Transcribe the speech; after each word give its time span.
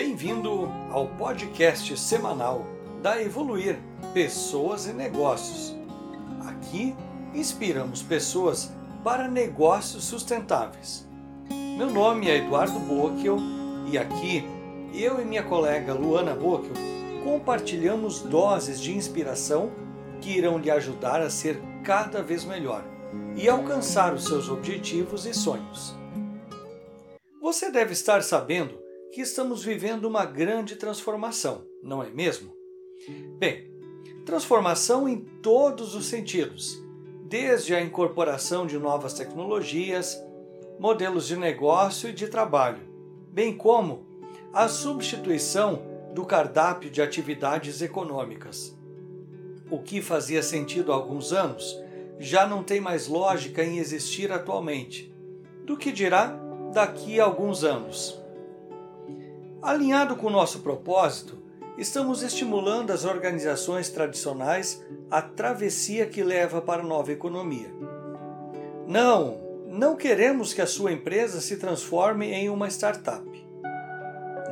Bem-vindo 0.00 0.70
ao 0.92 1.08
podcast 1.08 1.98
semanal 1.98 2.64
da 3.02 3.20
Evoluir 3.20 3.80
Pessoas 4.14 4.86
e 4.86 4.92
Negócios. 4.92 5.76
Aqui 6.46 6.94
inspiramos 7.34 8.00
pessoas 8.00 8.70
para 9.02 9.26
negócios 9.26 10.04
sustentáveis. 10.04 11.04
Meu 11.76 11.90
nome 11.90 12.30
é 12.30 12.36
Eduardo 12.36 12.78
Bocchio 12.78 13.38
e 13.90 13.98
aqui 13.98 14.44
eu 14.94 15.20
e 15.20 15.24
minha 15.24 15.42
colega 15.42 15.92
Luana 15.92 16.32
Bocchio 16.32 16.74
compartilhamos 17.24 18.20
doses 18.20 18.80
de 18.80 18.96
inspiração 18.96 19.72
que 20.20 20.30
irão 20.30 20.58
lhe 20.58 20.70
ajudar 20.70 21.20
a 21.20 21.28
ser 21.28 21.60
cada 21.82 22.22
vez 22.22 22.44
melhor 22.44 22.84
e 23.34 23.48
alcançar 23.48 24.14
os 24.14 24.26
seus 24.26 24.48
objetivos 24.48 25.26
e 25.26 25.34
sonhos. 25.34 25.92
Você 27.42 27.68
deve 27.68 27.94
estar 27.94 28.22
sabendo 28.22 28.86
que 29.12 29.20
estamos 29.20 29.64
vivendo 29.64 30.04
uma 30.04 30.24
grande 30.24 30.76
transformação, 30.76 31.64
não 31.82 32.02
é 32.02 32.10
mesmo? 32.10 32.52
Bem, 33.38 33.70
transformação 34.24 35.08
em 35.08 35.18
todos 35.18 35.94
os 35.94 36.06
sentidos, 36.06 36.82
desde 37.24 37.74
a 37.74 37.80
incorporação 37.80 38.66
de 38.66 38.78
novas 38.78 39.14
tecnologias, 39.14 40.22
modelos 40.78 41.26
de 41.26 41.36
negócio 41.36 42.10
e 42.10 42.12
de 42.12 42.28
trabalho, 42.28 42.80
bem 43.30 43.56
como 43.56 44.06
a 44.52 44.68
substituição 44.68 45.82
do 46.14 46.24
cardápio 46.24 46.90
de 46.90 47.00
atividades 47.00 47.80
econômicas. 47.80 48.76
O 49.70 49.78
que 49.78 50.00
fazia 50.00 50.42
sentido 50.42 50.92
há 50.92 50.94
alguns 50.94 51.32
anos 51.32 51.78
já 52.18 52.46
não 52.46 52.62
tem 52.62 52.80
mais 52.80 53.06
lógica 53.06 53.62
em 53.62 53.78
existir 53.78 54.32
atualmente, 54.32 55.14
do 55.64 55.76
que 55.76 55.92
dirá 55.92 56.38
daqui 56.72 57.20
a 57.20 57.24
alguns 57.24 57.64
anos. 57.64 58.20
Alinhado 59.60 60.14
com 60.14 60.28
o 60.28 60.30
nosso 60.30 60.60
propósito, 60.60 61.36
estamos 61.76 62.22
estimulando 62.22 62.92
as 62.92 63.04
organizações 63.04 63.88
tradicionais 63.88 64.84
à 65.10 65.20
travessia 65.20 66.06
que 66.06 66.22
leva 66.22 66.62
para 66.62 66.82
a 66.82 66.86
nova 66.86 67.10
economia. 67.10 67.68
Não, 68.86 69.40
não 69.66 69.96
queremos 69.96 70.54
que 70.54 70.62
a 70.62 70.66
sua 70.66 70.92
empresa 70.92 71.40
se 71.40 71.56
transforme 71.56 72.30
em 72.32 72.48
uma 72.48 72.68
startup, 72.68 73.26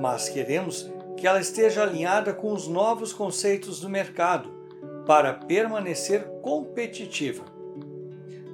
mas 0.00 0.28
queremos 0.28 0.90
que 1.16 1.28
ela 1.28 1.40
esteja 1.40 1.84
alinhada 1.84 2.34
com 2.34 2.52
os 2.52 2.66
novos 2.66 3.12
conceitos 3.12 3.78
do 3.78 3.88
mercado 3.88 4.50
para 5.06 5.32
permanecer 5.32 6.24
competitiva. 6.42 7.44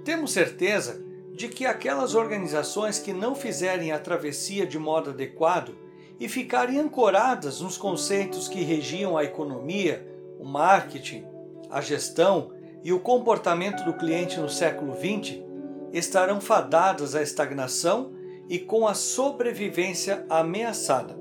Temos 0.04 0.32
certeza 0.32 1.02
de 1.32 1.48
que 1.48 1.64
aquelas 1.64 2.14
organizações 2.14 2.98
que 2.98 3.14
não 3.14 3.34
fizerem 3.34 3.92
a 3.92 3.98
travessia 3.98 4.66
de 4.66 4.78
modo 4.78 5.08
adequado 5.08 5.83
e 6.18 6.28
ficarem 6.28 6.78
ancoradas 6.78 7.60
nos 7.60 7.76
conceitos 7.76 8.48
que 8.48 8.62
regiam 8.62 9.16
a 9.16 9.24
economia, 9.24 10.06
o 10.38 10.44
marketing, 10.44 11.24
a 11.70 11.80
gestão 11.80 12.52
e 12.82 12.92
o 12.92 13.00
comportamento 13.00 13.84
do 13.84 13.94
cliente 13.94 14.38
no 14.38 14.48
século 14.48 14.94
XX, 14.94 15.38
estarão 15.92 16.40
fadadas 16.40 17.14
à 17.14 17.22
estagnação 17.22 18.12
e 18.48 18.58
com 18.58 18.86
a 18.86 18.94
sobrevivência 18.94 20.24
ameaçada. 20.28 21.16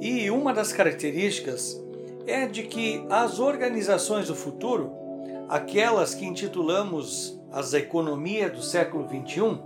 E 0.00 0.30
uma 0.30 0.52
das 0.52 0.72
características 0.72 1.82
é 2.26 2.46
de 2.46 2.64
que 2.64 3.04
as 3.10 3.38
organizações 3.38 4.28
do 4.28 4.34
futuro, 4.34 4.92
aquelas 5.48 6.14
que 6.14 6.24
intitulamos 6.24 7.38
as 7.50 7.74
economia 7.74 8.48
do 8.48 8.62
século 8.62 9.06
XXI 9.06 9.60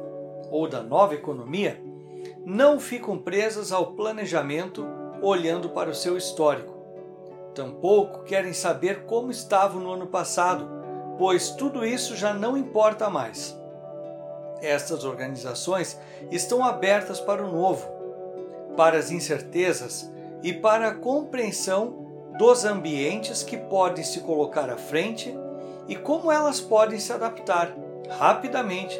ou 0.50 0.68
da 0.68 0.82
nova 0.82 1.14
economia, 1.14 1.80
não 2.48 2.78
ficam 2.78 3.18
presas 3.18 3.72
ao 3.72 3.86
planejamento 3.94 4.86
olhando 5.20 5.70
para 5.70 5.90
o 5.90 5.94
seu 5.94 6.16
histórico. 6.16 6.76
Tampouco 7.52 8.22
querem 8.22 8.52
saber 8.52 9.02
como 9.04 9.32
estavam 9.32 9.80
no 9.80 9.90
ano 9.90 10.06
passado, 10.06 10.68
pois 11.18 11.50
tudo 11.50 11.84
isso 11.84 12.14
já 12.14 12.32
não 12.32 12.56
importa 12.56 13.10
mais. 13.10 13.58
Estas 14.62 15.02
organizações 15.02 15.98
estão 16.30 16.64
abertas 16.64 17.18
para 17.18 17.44
o 17.44 17.50
novo, 17.50 17.84
para 18.76 18.96
as 18.96 19.10
incertezas 19.10 20.08
e 20.40 20.52
para 20.52 20.86
a 20.86 20.94
compreensão 20.94 22.06
dos 22.38 22.64
ambientes 22.64 23.42
que 23.42 23.56
podem 23.56 24.04
se 24.04 24.20
colocar 24.20 24.70
à 24.70 24.76
frente 24.76 25.36
e 25.88 25.96
como 25.96 26.30
elas 26.30 26.60
podem 26.60 27.00
se 27.00 27.12
adaptar 27.12 27.74
rapidamente, 28.08 28.96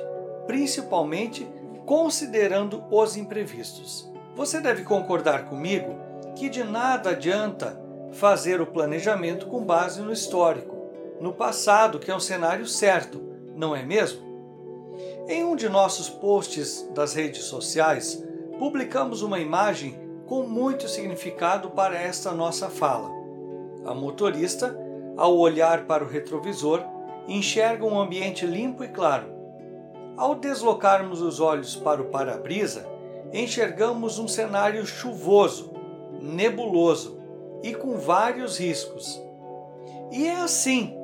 principalmente 0.48 1.46
considerando 1.86 2.82
os 2.90 3.16
imprevistos. 3.16 4.10
Você 4.34 4.60
deve 4.60 4.82
concordar 4.82 5.44
comigo 5.44 5.94
que 6.34 6.50
de 6.50 6.64
nada 6.64 7.10
adianta 7.10 7.80
fazer 8.12 8.60
o 8.60 8.66
planejamento 8.66 9.46
com 9.46 9.64
base 9.64 10.02
no 10.02 10.12
histórico, 10.12 10.76
no 11.20 11.32
passado, 11.32 11.98
que 11.98 12.10
é 12.10 12.14
um 12.14 12.20
cenário 12.20 12.66
certo, 12.66 13.22
não 13.54 13.74
é 13.74 13.82
mesmo? 13.82 14.26
Em 15.28 15.44
um 15.44 15.54
de 15.54 15.68
nossos 15.68 16.10
posts 16.10 16.86
das 16.92 17.14
redes 17.14 17.44
sociais, 17.44 18.22
publicamos 18.58 19.22
uma 19.22 19.38
imagem 19.38 19.98
com 20.26 20.42
muito 20.42 20.88
significado 20.88 21.70
para 21.70 21.96
esta 21.96 22.32
nossa 22.32 22.68
fala. 22.68 23.10
A 23.84 23.94
motorista, 23.94 24.76
ao 25.16 25.36
olhar 25.36 25.86
para 25.86 26.04
o 26.04 26.08
retrovisor, 26.08 26.82
enxerga 27.28 27.84
um 27.84 27.98
ambiente 27.98 28.44
limpo 28.44 28.82
e 28.82 28.88
claro, 28.88 29.35
ao 30.16 30.34
deslocarmos 30.34 31.20
os 31.20 31.40
olhos 31.40 31.76
para 31.76 32.00
o 32.00 32.06
para-brisa, 32.06 32.86
enxergamos 33.32 34.18
um 34.18 34.26
cenário 34.26 34.86
chuvoso, 34.86 35.72
nebuloso 36.20 37.18
e 37.62 37.74
com 37.74 37.98
vários 37.98 38.58
riscos. 38.58 39.20
E 40.10 40.26
é 40.26 40.36
assim. 40.36 40.96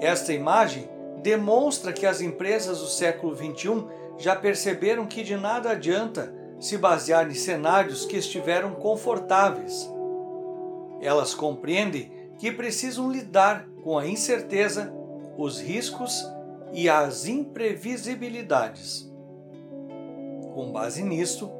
Esta 0.00 0.32
imagem 0.32 0.88
demonstra 1.22 1.92
que 1.92 2.06
as 2.06 2.20
empresas 2.20 2.80
do 2.80 2.86
século 2.86 3.36
XXI 3.36 3.84
já 4.18 4.34
perceberam 4.34 5.06
que 5.06 5.22
de 5.22 5.36
nada 5.36 5.70
adianta 5.70 6.32
se 6.58 6.78
basear 6.78 7.28
em 7.30 7.34
cenários 7.34 8.04
que 8.04 8.16
estiveram 8.16 8.74
confortáveis. 8.74 9.90
Elas 11.00 11.34
compreendem 11.34 12.12
que 12.38 12.50
precisam 12.50 13.10
lidar 13.10 13.66
com 13.82 13.98
a 13.98 14.06
incerteza, 14.06 14.92
os 15.36 15.60
riscos 15.60 16.24
e 16.72 16.88
as 16.88 17.26
imprevisibilidades. 17.26 19.10
Com 20.54 20.70
base 20.72 21.02
nisto, 21.02 21.50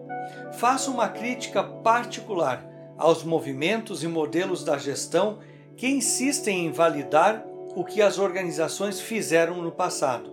faço 0.52 0.90
uma 0.90 1.08
crítica 1.08 1.62
particular 1.62 2.64
aos 2.96 3.24
movimentos 3.24 4.02
e 4.02 4.08
modelos 4.08 4.64
da 4.64 4.78
gestão 4.78 5.38
que 5.76 5.88
insistem 5.88 6.66
em 6.66 6.72
validar 6.72 7.44
o 7.74 7.84
que 7.84 8.02
as 8.02 8.18
organizações 8.18 9.00
fizeram 9.00 9.62
no 9.62 9.72
passado. 9.72 10.32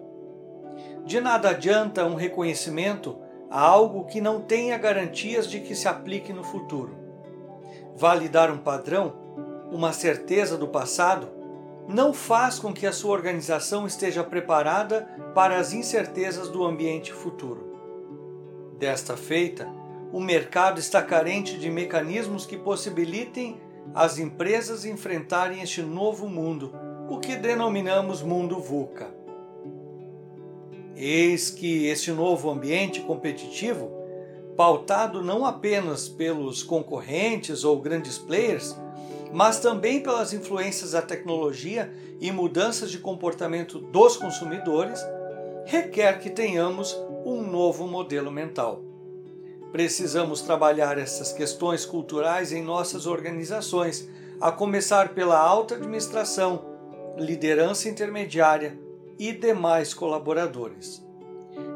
De 1.06 1.20
nada 1.20 1.50
adianta 1.50 2.06
um 2.06 2.16
reconhecimento 2.16 3.18
a 3.50 3.62
algo 3.62 4.06
que 4.06 4.22
não 4.22 4.42
tenha 4.42 4.78
garantias 4.78 5.48
de 5.48 5.60
que 5.60 5.74
se 5.74 5.88
aplique 5.88 6.32
no 6.32 6.44
futuro. 6.44 6.96
Validar 7.96 8.52
um 8.52 8.58
padrão, 8.58 9.14
uma 9.72 9.92
certeza 9.92 10.58
do 10.58 10.68
passado, 10.68 11.39
não 11.90 12.14
faz 12.14 12.60
com 12.60 12.72
que 12.72 12.86
a 12.86 12.92
sua 12.92 13.14
organização 13.14 13.88
esteja 13.88 14.24
preparada 14.24 15.10
para 15.34 15.58
as 15.58 15.74
incertezas 15.74 16.48
do 16.48 16.64
ambiente 16.64 17.12
futuro. 17.12 17.68
Desta 18.78 19.18
feita, 19.18 19.68
o 20.14 20.20
mercado 20.20 20.80
está 20.80 21.02
carente 21.02 21.58
de 21.58 21.68
mecanismos 21.72 22.46
que 22.46 22.56
possibilitem 22.56 23.60
as 23.96 24.20
empresas 24.20 24.86
enfrentarem 24.86 25.64
este 25.64 25.82
novo 25.82 26.30
mundo, 26.30 26.72
o 27.10 27.18
que 27.18 27.36
denominamos 27.36 28.22
mundo 28.22 28.60
VUCA. 28.60 29.08
Eis 30.96 31.50
que 31.50 31.88
este 31.88 32.12
novo 32.12 32.52
ambiente 32.52 33.02
competitivo, 33.02 33.90
pautado 34.56 35.24
não 35.24 35.44
apenas 35.44 36.08
pelos 36.08 36.62
concorrentes 36.62 37.64
ou 37.64 37.82
grandes 37.82 38.20
players, 38.20 38.76
mas 39.32 39.60
também 39.60 40.02
pelas 40.02 40.34
influências 40.34 40.92
da 40.92 41.02
tecnologia 41.02 41.92
e 42.20 42.32
mudanças 42.32 42.92
de 42.92 43.00
comportamento 43.00 43.80
dos 43.80 44.18
consumidores, 44.18 45.00
requer 45.66 46.20
que 46.20 46.30
tenhamos 46.30 46.98
um 47.26 47.42
novo 47.42 47.88
modelo 47.88 48.32
mental. 48.32 48.84
Precisamos 49.72 50.42
trabalhar 50.42 50.98
essas 50.98 51.32
questões 51.32 51.86
culturais 51.86 52.52
em 52.52 52.64
nossas 52.64 53.06
organizações, 53.06 54.10
a 54.42 54.52
começar 54.52 55.10
pela 55.10 55.38
alta 55.38 55.76
administração, 55.76 56.66
liderança 57.18 57.88
intermediária 57.88 58.80
e 59.20 59.32
demais 59.32 59.94
colaboradores. 59.94 61.06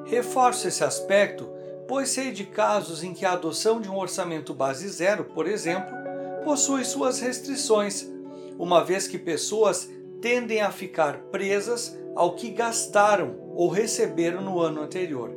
Reforço 0.06 0.68
esse 0.68 0.84
aspecto, 0.84 1.48
pois 1.88 2.10
sei 2.10 2.32
de 2.32 2.46
casos 2.46 3.04
em 3.04 3.14
que 3.14 3.26
a 3.26 3.34
adoção 3.34 3.80
de 3.80 3.90
um 3.90 3.98
orçamento 3.98 4.54
base 4.54 4.88
zero, 4.88 5.26
por 5.26 5.48
exemplo, 5.48 6.03
possui 6.44 6.84
suas 6.86 7.20
restrições, 7.20 8.08
uma 8.58 8.84
vez 8.84 9.08
que 9.08 9.18
pessoas 9.18 9.90
tendem 10.22 10.62
a 10.62 10.72
ficar 10.72 11.18
presas 11.32 11.98
ao 12.16 12.36
que 12.36 12.50
gastaram 12.52 13.36
ou 13.56 13.70
receberam 13.70 14.42
no 14.42 14.60
ano 14.60 14.82
anterior. 14.82 15.32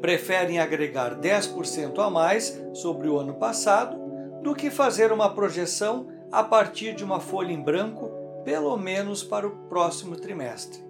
preferem 0.00 0.58
agregar 0.58 1.20
10% 1.20 1.98
a 1.98 2.08
mais 2.08 2.58
sobre 2.72 3.06
o 3.06 3.18
ano 3.18 3.34
passado 3.34 3.98
do 4.42 4.54
que 4.54 4.70
fazer 4.70 5.12
uma 5.12 5.34
projeção 5.34 6.08
a 6.32 6.42
partir 6.42 6.94
de 6.94 7.04
uma 7.04 7.20
folha 7.20 7.52
em 7.52 7.60
branco, 7.60 8.10
pelo 8.42 8.74
menos 8.78 9.22
para 9.22 9.46
o 9.46 9.50
próximo 9.68 10.16
trimestre. 10.16 10.82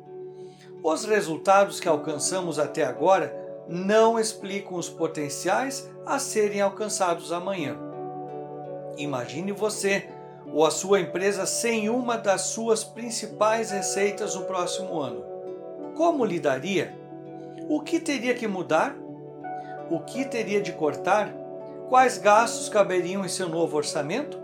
Os 0.80 1.04
resultados 1.04 1.80
que 1.80 1.88
alcançamos 1.88 2.60
até 2.60 2.84
agora 2.84 3.34
não 3.68 4.18
explicam 4.18 4.76
os 4.76 4.88
potenciais 4.88 5.90
a 6.06 6.20
serem 6.20 6.60
alcançados 6.60 7.32
amanhã. 7.32 7.89
Imagine 8.96 9.52
você 9.52 10.08
ou 10.52 10.64
a 10.64 10.70
sua 10.70 11.00
empresa 11.00 11.46
sem 11.46 11.88
uma 11.88 12.16
das 12.16 12.42
suas 12.42 12.82
principais 12.82 13.70
receitas 13.70 14.34
no 14.34 14.44
próximo 14.44 14.98
ano. 15.00 15.24
Como 15.96 16.24
lidaria? 16.24 16.94
O 17.68 17.80
que 17.80 18.00
teria 18.00 18.34
que 18.34 18.48
mudar? 18.48 18.96
O 19.90 20.00
que 20.00 20.24
teria 20.24 20.60
de 20.60 20.72
cortar? 20.72 21.32
Quais 21.88 22.18
gastos 22.18 22.68
caberiam 22.68 23.24
em 23.24 23.28
seu 23.28 23.48
novo 23.48 23.76
orçamento? 23.76 24.38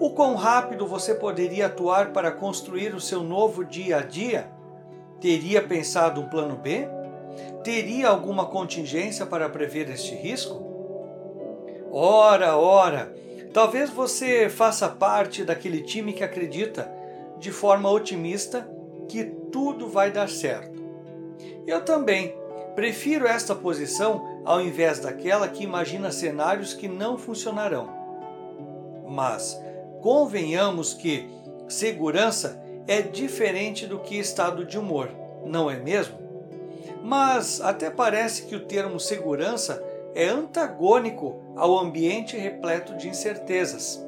O 0.00 0.10
quão 0.10 0.34
rápido 0.34 0.86
você 0.86 1.14
poderia 1.14 1.66
atuar 1.66 2.12
para 2.12 2.32
construir 2.32 2.94
o 2.94 3.00
seu 3.00 3.22
novo 3.22 3.64
dia 3.64 3.98
a 3.98 4.02
dia? 4.02 4.48
Teria 5.20 5.62
pensado 5.62 6.20
um 6.20 6.28
plano 6.28 6.56
B? 6.56 6.88
Teria 7.62 8.08
alguma 8.08 8.46
contingência 8.46 9.24
para 9.24 9.48
prever 9.48 9.88
este 9.90 10.14
risco? 10.14 10.62
Ora, 11.92 12.56
ora, 12.56 13.14
talvez 13.54 13.88
você 13.88 14.48
faça 14.48 14.88
parte 14.88 15.44
daquele 15.44 15.80
time 15.80 16.12
que 16.12 16.24
acredita, 16.24 16.92
de 17.38 17.52
forma 17.52 17.88
otimista, 17.88 18.68
que 19.08 19.24
tudo 19.52 19.88
vai 19.88 20.10
dar 20.10 20.28
certo. 20.28 20.82
Eu 21.64 21.84
também 21.84 22.34
prefiro 22.74 23.28
esta 23.28 23.54
posição 23.54 24.42
ao 24.44 24.60
invés 24.60 24.98
daquela 24.98 25.46
que 25.46 25.62
imagina 25.62 26.10
cenários 26.10 26.74
que 26.74 26.88
não 26.88 27.16
funcionarão. 27.16 27.88
Mas 29.08 29.56
convenhamos 30.02 30.92
que 30.92 31.30
segurança 31.68 32.60
é 32.88 33.00
diferente 33.00 33.86
do 33.86 34.00
que 34.00 34.18
estado 34.18 34.64
de 34.64 34.76
humor, 34.76 35.08
não 35.46 35.70
é 35.70 35.76
mesmo? 35.76 36.18
Mas 37.02 37.60
até 37.60 37.88
parece 37.88 38.46
que 38.46 38.56
o 38.56 38.66
termo 38.66 38.98
segurança 38.98 39.82
é 40.14 40.28
antagônico 40.28 41.42
ao 41.56 41.78
ambiente 41.78 42.36
repleto 42.36 42.96
de 42.96 43.08
incertezas. 43.08 44.02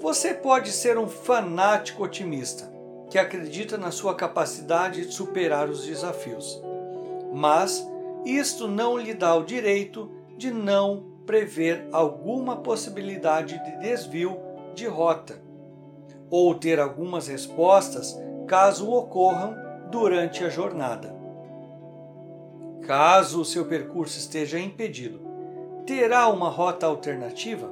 Você 0.00 0.34
pode 0.34 0.70
ser 0.70 0.98
um 0.98 1.08
fanático 1.08 2.04
otimista 2.04 2.70
que 3.08 3.18
acredita 3.18 3.78
na 3.78 3.90
sua 3.90 4.14
capacidade 4.14 5.06
de 5.06 5.12
superar 5.12 5.68
os 5.68 5.86
desafios, 5.86 6.62
mas 7.32 7.86
isto 8.24 8.68
não 8.68 8.98
lhe 8.98 9.14
dá 9.14 9.34
o 9.34 9.44
direito 9.44 10.10
de 10.36 10.50
não 10.50 11.16
prever 11.24 11.88
alguma 11.90 12.56
possibilidade 12.56 13.62
de 13.64 13.78
desvio 13.78 14.38
de 14.74 14.86
rota 14.86 15.40
ou 16.30 16.54
ter 16.54 16.78
algumas 16.78 17.28
respostas 17.28 18.16
caso 18.46 18.90
ocorram 18.90 19.56
durante 19.90 20.44
a 20.44 20.48
jornada. 20.48 21.15
Caso 22.86 23.40
o 23.40 23.44
seu 23.44 23.64
percurso 23.64 24.16
esteja 24.16 24.60
impedido, 24.60 25.20
terá 25.84 26.28
uma 26.28 26.48
rota 26.48 26.86
alternativa? 26.86 27.68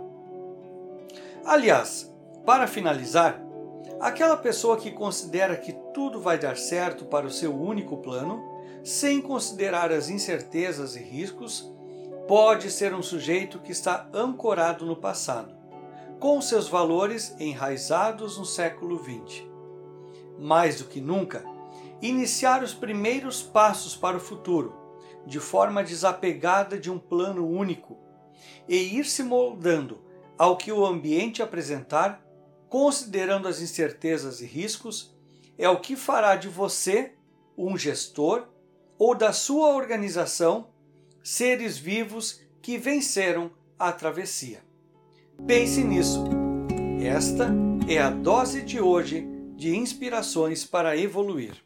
Aliás, 1.45 2.13
para 2.45 2.67
finalizar, 2.67 3.41
aquela 4.01 4.37
pessoa 4.37 4.77
que 4.77 4.91
considera 4.91 5.57
que 5.57 5.73
tudo 5.95 6.21
vai 6.21 6.37
dar 6.37 6.57
certo 6.57 7.05
para 7.05 7.27
o 7.27 7.31
seu 7.31 7.55
único 7.55 7.99
plano, 7.99 8.43
sem 8.83 9.23
considerar 9.23 9.93
as 9.93 10.09
incertezas 10.09 10.97
e 10.97 10.99
riscos, 10.99 11.73
pode 12.27 12.69
ser 12.69 12.93
um 12.93 13.03
sujeito 13.03 13.61
que 13.61 13.71
está 13.71 14.09
ancorado 14.13 14.85
no 14.85 14.97
passado, 14.97 15.55
com 16.19 16.43
seus 16.43 16.69
valores 16.69 17.37
enraizados 17.39 18.37
no 18.37 18.45
século 18.45 18.99
XX. 18.99 19.45
Mais 20.41 20.79
do 20.79 20.87
que 20.87 21.01
nunca, 21.01 21.45
iniciar 22.03 22.65
os 22.65 22.75
primeiros 22.75 23.45
passos 23.45 23.95
para 23.95 24.17
o 24.17 24.21
futuro 24.21 24.83
de 25.27 25.41
forma 25.41 25.83
desapegada 25.83 26.79
de 26.79 26.91
um 26.91 26.99
plano 26.99 27.49
único 27.49 27.99
e 28.69 28.77
ir 28.77 29.07
se 29.07 29.23
moldando 29.23 30.03
ao 30.37 30.57
que 30.57 30.73
o 30.73 30.85
ambiente 30.85 31.43
apresentar, 31.43 32.25
considerando 32.69 33.47
as 33.47 33.61
incertezas 33.61 34.41
e 34.41 34.47
riscos, 34.47 35.15
é 35.57 35.69
o 35.69 35.81
que 35.81 35.97
fará 35.97 36.37
de 36.37 36.49
você 36.49 37.15
um 37.57 37.77
gestor 37.79 38.49
ou 38.99 39.15
da 39.15 39.33
sua 39.33 39.75
organização 39.75 40.69
seres 41.23 41.79
vivos 41.79 42.41
que 42.61 42.77
venceram 42.77 43.51
a 43.79 43.93
travessia. 43.93 44.63
Pense 45.47 45.83
nisso. 45.83 46.25
Esta 47.01 47.51
é 47.89 47.99
a 47.99 48.11
dose 48.11 48.63
de 48.63 48.81
hoje 48.81 49.29
de 49.57 49.77
inspirações 49.77 50.65
para 50.65 50.97
evoluir. 50.97 51.64